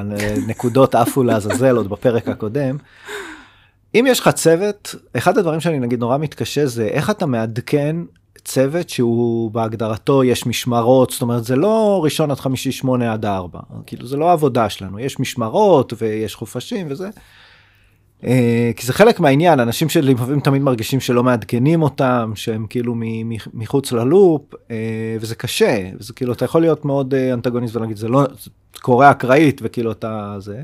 [0.46, 2.76] נקודות עפו לעזאזל עוד בפרק הקודם.
[3.94, 7.96] אם יש לך צוות, אחד הדברים שאני נגיד נורא מתקשה זה איך אתה מעדכן
[8.44, 13.60] צוות שהוא בהגדרתו יש משמרות, זאת אומרת זה לא ראשון עד חמישי שמונה עד ארבע,
[13.86, 17.08] כאילו זה לא העבודה שלנו, יש משמרות ויש חופשים וזה.
[18.24, 22.94] אה, כי זה חלק מהעניין, אנשים שלי לפעמים תמיד מרגישים שלא מעדכנים אותם, שהם כאילו
[23.54, 28.08] מחוץ ללופ, אה, וזה קשה, וזה כאילו אתה יכול להיות מאוד אה, אנטגוניסט ולהגיד זה
[28.08, 28.50] לא, זה
[28.80, 30.62] קורה אקראית וכאילו אתה זה,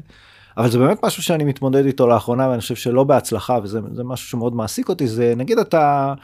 [0.56, 4.54] אבל זה באמת משהו שאני מתמודד איתו לאחרונה ואני חושב שלא בהצלחה וזה משהו שמאוד
[4.54, 6.14] מעסיק אותי, זה נגיד אתה,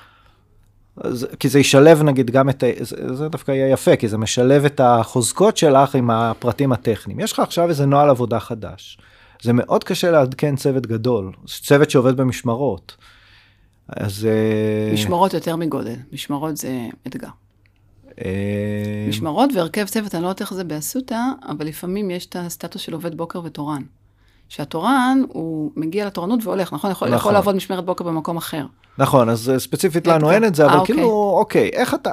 [1.05, 4.64] זה, כי זה ישלב נגיד גם את, זה, זה דווקא יהיה יפה, כי זה משלב
[4.64, 7.21] את החוזקות שלך עם הפרטים הטכניים.
[7.21, 8.99] יש לך עכשיו איזה נוהל עבודה חדש.
[9.42, 12.96] זה מאוד קשה לעדכן צוות גדול, צוות שעובד במשמרות.
[13.88, 14.27] אז...
[14.27, 17.29] אה, משמרות יותר מגודל, משמרות זה אתגר.
[18.24, 22.83] אה, משמרות והרכב צוות, אני לא יודעת איך זה באסותא, אבל לפעמים יש את הסטטוס
[22.83, 23.83] של עובד בוקר ותורן.
[24.48, 26.90] שהתורן, הוא מגיע לתורנות והולך, נכון?
[26.90, 27.18] יכול, נכון.
[27.18, 28.66] יכול לעבוד משמרת בוקר במקום אחר.
[28.98, 32.11] נכון, אז אה, ספציפית לנו אין את זה, אבל כאילו, אוקיי, איך אתה...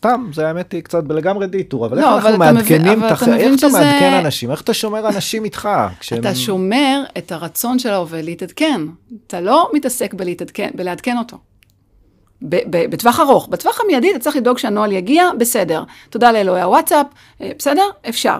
[0.00, 3.28] סתם, זה האמת היא קצת לגמרי דיטור, אבל לא, איך אנחנו מעדכנים, תח...
[3.28, 3.78] איך אתה שזה...
[3.78, 5.68] מעדכן אנשים, איך אתה שומר אנשים איתך?
[6.00, 6.20] כשהם...
[6.20, 8.80] אתה שומר את הרצון של העובד להתעדכן,
[9.26, 11.38] אתה לא מתעסק בלהתעדכן, בלעדכן אותו.
[12.42, 15.84] בטווח ארוך, בטווח המיידי אתה צריך לדאוג שהנוהל יגיע, בסדר.
[16.10, 17.06] תודה לאלוהי הוואטסאפ,
[17.40, 17.84] אה, בסדר?
[18.08, 18.38] אפשר.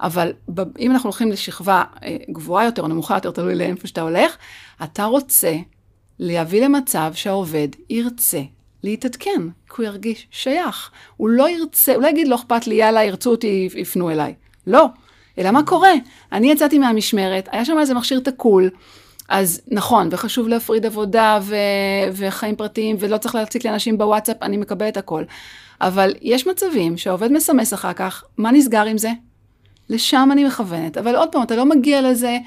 [0.00, 0.32] אבל
[0.78, 4.36] אם אנחנו הולכים לשכבה אה, גבוהה יותר או נמוכה יותר, תלוי לאיפה שאתה הולך,
[4.82, 5.52] אתה רוצה
[6.18, 8.40] להביא למצב שהעובד ירצה
[8.82, 10.90] להתעדכן, כי הוא ירגיש שייך.
[11.16, 14.34] הוא לא ירצה, הוא לא יגיד, לא אכפת לי, יאללה, ירצו אותי, יפנו אליי.
[14.66, 14.86] לא.
[15.38, 15.92] אלא מה קורה?
[16.32, 18.70] אני יצאתי מהמשמרת, היה שם איזה מכשיר תקול,
[19.28, 21.54] אז נכון, וחשוב להפריד עבודה ו-
[22.12, 25.24] וחיים פרטיים, ולא צריך להציק לאנשים בוואטסאפ, אני מקבלת הכל.
[25.80, 29.10] אבל יש מצבים שהעובד מסמס אחר כך, מה נסגר עם זה?
[29.88, 30.98] לשם אני מכוונת.
[30.98, 32.38] אבל עוד פעם, אתה לא מגיע לזה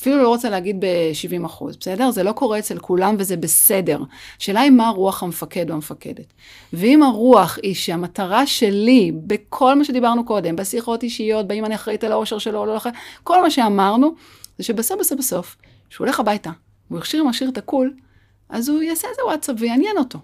[0.00, 2.10] אפילו לא רוצה להגיד ב-70 אחוז, בסדר?
[2.10, 3.98] זה לא קורה אצל כולם וזה בסדר.
[4.38, 6.32] השאלה היא מה רוח המפקד או המפקדת.
[6.72, 12.12] ואם הרוח היא שהמטרה שלי, בכל מה שדיברנו קודם, בשיחות אישיות, באם אני אחראית על
[12.12, 14.14] האושר שלו או לא אחראית, כל מה שאמרנו,
[14.58, 15.56] זה שבסוף בסוף בסוף,
[15.90, 16.50] כשהוא הולך הביתה,
[16.90, 17.94] והוא יכשיר מכשיר תקול,
[18.48, 20.18] אז הוא יעשה איזה וואטסאפ ויעניין אותו.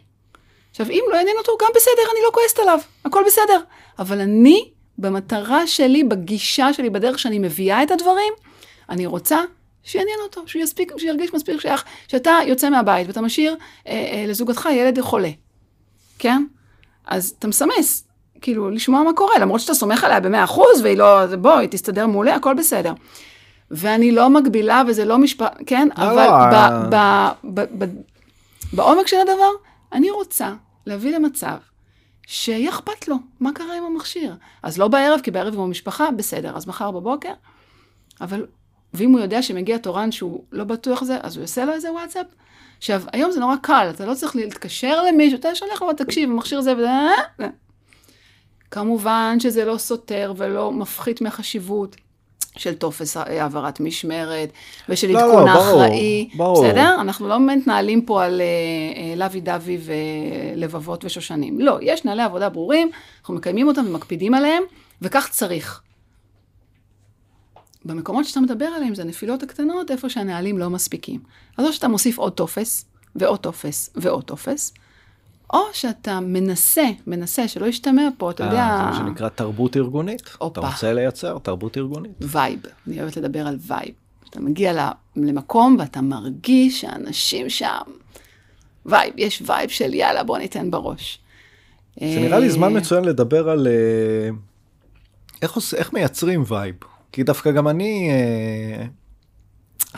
[0.71, 3.61] עכשיו, אם לא יעניין אותו, גם בסדר, אני לא כועסת עליו, הכל בסדר.
[3.99, 8.33] אבל אני, במטרה שלי, בגישה שלי, בדרך שאני מביאה את הדברים,
[8.91, 9.41] אני רוצה
[9.87, 14.69] שיעניין אותו, שהוא יספיק, שירגיש מספיק שייך, שאתה יוצא מהבית ואתה משאיר אה, אה, לזוגתך
[14.73, 15.31] ילד חולה,
[16.19, 16.45] כן?
[17.07, 18.09] אז אתה מסמס,
[18.41, 22.35] כאילו, לשמוע מה קורה, למרות שאתה סומך עליה במאה אחוז, והיא לא, בואי, תסתדר מעולה,
[22.35, 22.93] הכל בסדר.
[23.71, 25.89] ואני לא מגבילה, וזה לא משפט, כן?
[25.99, 26.91] לא, אבל לא.
[26.91, 26.97] ב,
[27.45, 27.91] ב, ב, ב,
[28.73, 29.51] בעומק של הדבר,
[29.93, 30.53] אני רוצה
[30.87, 31.57] להביא למצב
[32.27, 34.35] שיהיה אכפת לו, מה קרה עם המכשיר.
[34.63, 37.33] אז לא בערב, כי בערב עם המשפחה, בסדר, אז מחר בבוקר,
[38.21, 38.47] אבל
[38.97, 42.27] ואם הוא יודע שמגיע תורן שהוא לא בטוח זה, אז הוא יעשה לו איזה וואטסאפ.
[42.79, 46.61] עכשיו, היום זה נורא קל, אתה לא צריך להתקשר למישהו, אתה שולח לו, תקשיב, המכשיר
[46.61, 47.49] זה וזה, אה, אה.
[48.71, 51.97] כמובן שזה לא סותר ולא מפחית מהחשיבות
[52.57, 54.49] של טופס העברת משמרת
[54.89, 56.29] ושל לא, עדכון לא, האחראי.
[56.35, 56.69] ברור, ברור.
[56.69, 56.97] בסדר?
[57.01, 61.61] אנחנו לא מתנהלים פה על אה, לוי דווי ולבבות ושושנים.
[61.61, 64.63] לא, יש נהלי עבודה ברורים, אנחנו מקיימים אותם ומקפידים עליהם,
[65.03, 65.81] וכך צריך.
[67.87, 71.21] במקומות שאתה מדבר עליהם זה הנפילות הקטנות, איפה שהנהלים לא מספיקים.
[71.57, 72.85] אז או שאתה מוסיף עוד טופס,
[73.17, 74.73] ועוד טופס, ועוד טופס,
[75.53, 78.59] או שאתה מנסה, מנסה, שלא ישתמע פה, אתה יודע...
[78.59, 80.23] אה, זה מה שנקרא תרבות ארגונית.
[80.37, 82.13] אתה רוצה לייצר תרבות ארגונית.
[82.21, 83.91] vibe, אני אוהבת לדבר על vibe.
[84.31, 87.83] אתה מגיע למקום ואתה מרגיש שאנשים שם,
[88.87, 91.19] vibe, יש vibe של יאללה, בוא ניתן בראש.
[92.01, 94.31] זה נראה לי זמן מצוין לדבר על אה,
[95.43, 96.75] איך, איך מייצרים vibe.
[97.17, 98.85] כי דווקא גם אני אה,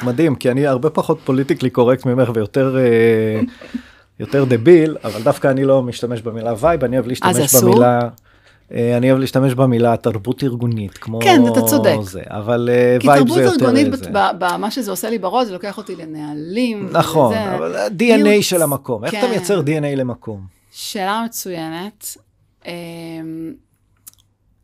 [0.07, 3.41] מדהים כי אני הרבה פחות politically correct ממך ויותר אה,
[4.21, 8.01] יותר דביל אבל דווקא אני לא משתמש במילה vibe אני אוהב להשתמש במילה.
[8.73, 12.71] אה, אני אוהב להשתמש במילה תרבות ארגונית כמו כן אתה צודק זה אבל
[13.05, 14.07] vibe זה יותר כי תרבות ארגונית
[14.39, 19.05] במה שזה עושה לי בראש זה לוקח אותי לנהלים נכון וזה, אבל ה-DNA של המקום
[19.05, 19.31] איך אתה כן.
[19.31, 20.47] מייצר DNA למקום.
[20.71, 22.17] שאלה מצוינת.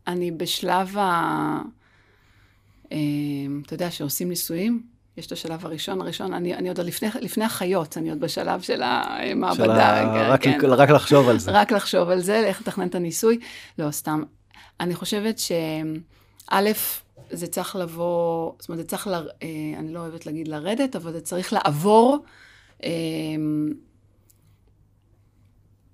[0.07, 1.74] אני בשלב ה...
[2.91, 4.83] אמ, אתה יודע, שעושים ניסויים,
[5.17, 8.81] יש את השלב הראשון, הראשון, אני, אני עוד לפני, לפני החיות, אני עוד בשלב של
[8.83, 9.63] המעבדה.
[9.63, 10.29] של ה...
[10.29, 10.59] רק, כן.
[10.63, 11.51] רק לחשוב על זה.
[11.51, 13.39] רק לחשוב על זה, איך לתכנן את הניסוי.
[13.79, 14.23] לא, סתם.
[14.79, 16.71] אני חושבת שא',
[17.29, 19.13] זה צריך לבוא, זאת אומרת, זה צריך, ל...
[19.13, 19.47] אה,
[19.79, 22.25] אני לא אוהבת להגיד לרדת, אבל זה צריך לעבור
[22.83, 23.73] אמ,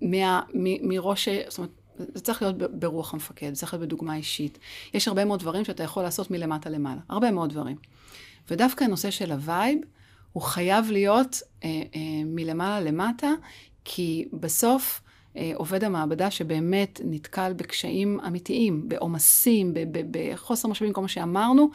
[0.01, 1.71] מה, מ, מראש, זאת אומרת,
[2.13, 4.59] זה צריך להיות ברוח המפקד, זה צריך להיות בדוגמה אישית.
[4.93, 7.77] יש הרבה מאוד דברים שאתה יכול לעשות מלמטה למעלה, הרבה מאוד דברים.
[8.49, 9.79] ודווקא הנושא של ה vibe,
[10.33, 13.31] הוא חייב להיות אה, אה, מלמעלה למטה,
[13.85, 15.01] כי בסוף
[15.37, 19.73] אה, עובד המעבדה שבאמת נתקל בקשיים אמיתיים, בעומסים,
[20.11, 21.69] בחוסר משאבים, כל מה שאמרנו,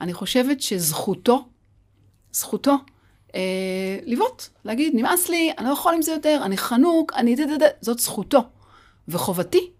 [0.00, 1.48] אני חושבת שזכותו,
[2.32, 2.76] זכותו,
[3.34, 7.36] אה, לבעוט, להגיד, נמאס לי, אני לא יכול עם זה יותר, אני חנוק, אני...
[7.80, 8.40] זאת זכותו.
[9.08, 9.70] וחובתי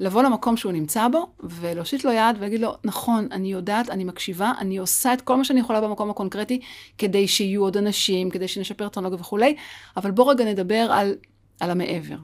[0.00, 4.52] לבוא למקום שהוא נמצא בו, ולהושיט לו יד ולהגיד לו, נכון, אני יודעת, אני מקשיבה,
[4.58, 6.60] אני עושה את כל מה שאני יכולה במקום הקונקרטי,
[6.98, 9.56] כדי שיהיו עוד אנשים, כדי שנשפר טכנולוגיה וכולי,
[9.96, 11.14] אבל בוא רגע נדבר על,
[11.60, 12.16] על המעבר.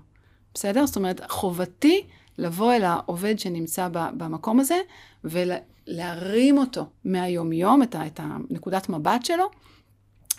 [0.54, 0.86] בסדר?
[0.86, 2.06] זאת אומרת, חובתי
[2.38, 4.78] לבוא אל העובד שנמצא במקום הזה,
[5.24, 9.50] ולהרים אותו מהיום-יום, את, את הנקודת מבט שלו,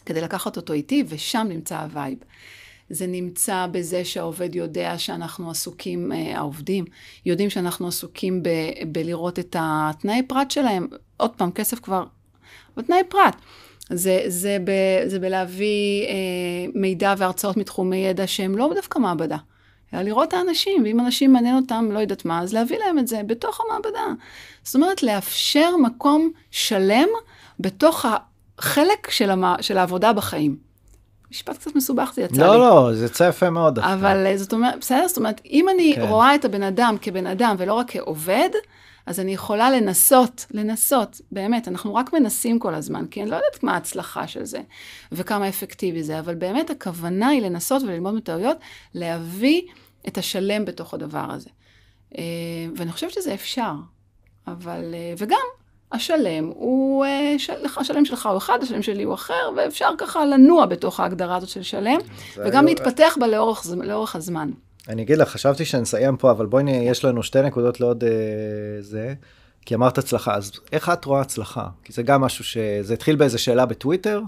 [0.05, 2.17] כדי לקחת אותו איתי, ושם נמצא ה vibe.
[2.89, 6.85] זה נמצא בזה שהעובד יודע שאנחנו עסוקים, אה, העובדים
[7.25, 8.49] יודעים שאנחנו עסוקים ב,
[8.87, 10.87] בלראות את התנאי פרט שלהם.
[11.17, 12.03] עוד פעם, כסף כבר
[12.77, 13.35] בתנאי פרט.
[13.89, 14.71] זה, זה, ב,
[15.07, 16.13] זה בלהביא אה,
[16.75, 19.37] מידע והרצאות מתחומי ידע שהם לא דווקא מעבדה,
[19.93, 23.07] אלא לראות את האנשים, ואם אנשים מעניין אותם, לא יודעת מה, אז להביא להם את
[23.07, 24.05] זה בתוך המעבדה.
[24.63, 27.07] זאת אומרת, לאפשר מקום שלם
[27.59, 29.43] בתוך החלק של, המ...
[29.61, 30.72] של העבודה בחיים.
[31.33, 32.57] משפט קצת מסובך זה יצא לא, לי.
[32.59, 33.79] לא, לא, זה יצא יפה מאוד.
[33.79, 36.01] אבל אה, זאת אומרת, בסדר, זאת אומרת, אם אני כן.
[36.01, 38.49] רואה את הבן אדם כבן אדם ולא רק כעובד,
[39.05, 43.63] אז אני יכולה לנסות, לנסות, באמת, אנחנו רק מנסים כל הזמן, כי אני לא יודעת
[43.63, 44.61] מה ההצלחה של זה
[45.11, 48.57] וכמה אפקטיבי זה, אבל באמת הכוונה היא לנסות וללמוד מטעויות,
[48.93, 49.61] להביא
[50.07, 51.49] את השלם בתוך הדבר הזה.
[52.17, 52.23] אה,
[52.75, 53.73] ואני חושבת שזה אפשר,
[54.47, 55.47] אבל, אה, וגם,
[55.93, 60.65] השלם הוא, אה, של, השלם שלך הוא אחד, השלם שלי הוא אחר, ואפשר ככה לנוע
[60.65, 61.99] בתוך ההגדרה הזאת של שלם,
[62.37, 62.69] וגם לא...
[62.69, 64.51] להתפתח בה לאורך, לאורך הזמן.
[64.89, 68.09] אני אגיד לך, חשבתי שנסיים פה, אבל בואי, נהיה, יש לנו שתי נקודות לעוד אה,
[68.79, 69.13] זה,
[69.65, 71.67] כי אמרת הצלחה, אז איך את רואה הצלחה?
[71.83, 74.21] כי זה גם משהו שזה התחיל באיזה שאלה בטוויטר,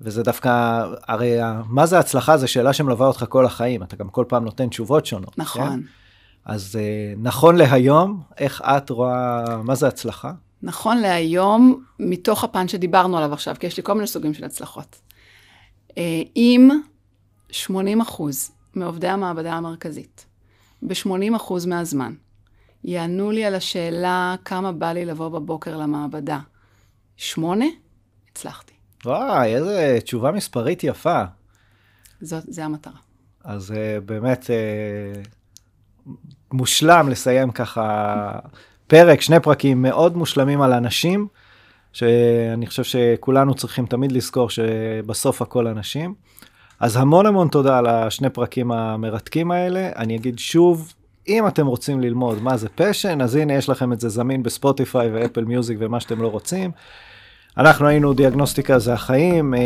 [0.00, 1.36] וזה דווקא, הרי
[1.68, 2.36] מה זה הצלחה?
[2.36, 5.38] זו שאלה שמלווה אותך כל החיים, אתה גם כל פעם נותן תשובות שונות.
[5.38, 5.68] נכון.
[5.68, 5.80] כן?
[6.44, 10.32] אז אה, נכון להיום, איך את רואה, מה זה הצלחה?
[10.62, 15.00] נכון להיום, מתוך הפן שדיברנו עליו עכשיו, כי יש לי כל מיני סוגים של הצלחות.
[15.98, 16.70] אה, אם
[17.50, 20.26] 80 אחוז מעובדי המעבדה המרכזית,
[20.82, 22.14] ב-80 אחוז מהזמן,
[22.84, 26.40] יענו לי על השאלה כמה בא לי לבוא בבוקר למעבדה,
[27.16, 27.64] שמונה,
[28.32, 28.72] הצלחתי.
[29.04, 31.24] וואי, איזה תשובה מספרית יפה.
[32.20, 32.98] זאת, זה המטרה.
[33.44, 36.08] אז uh, באמת uh,
[36.52, 38.38] מושלם לסיים ככה
[38.86, 41.26] פרק, שני פרקים מאוד מושלמים על אנשים,
[41.92, 46.14] שאני חושב שכולנו צריכים תמיד לזכור שבסוף הכל אנשים.
[46.80, 49.88] אז המון המון תודה על השני פרקים המרתקים האלה.
[49.96, 50.92] אני אגיד שוב,
[51.28, 55.10] אם אתם רוצים ללמוד מה זה פשן, אז הנה יש לכם את זה זמין בספוטיפיי
[55.12, 56.70] ואפל מיוזיק ומה שאתם לא רוצים.
[57.58, 59.54] אנחנו היינו דיאגנוסטיקה זה החיים.
[59.54, 59.60] אה,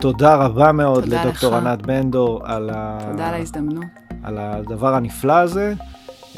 [0.00, 1.66] תודה רבה מאוד תודה לדוקטור לך.
[1.66, 2.70] ענת בנדור על,
[3.10, 3.28] תודה ה...
[3.28, 3.84] על ההזדמנות.
[4.22, 5.74] על הדבר הנפלא הזה.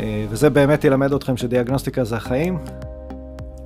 [0.00, 2.58] אה, וזה באמת ילמד אתכם שדיאגנוסטיקה זה החיים.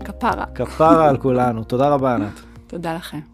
[0.04, 0.44] כפרה.
[0.54, 1.64] כפרה על כולנו.
[1.64, 2.40] תודה רבה, ענת.
[2.66, 3.33] תודה לכם.